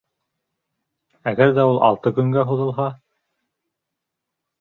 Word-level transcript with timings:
Әгәр 1.31 1.53
ҙә 1.57 1.65
ул 1.73 1.77
алты 1.89 2.13
көнгә 2.21 2.45
һуҙылһа? 2.53 2.87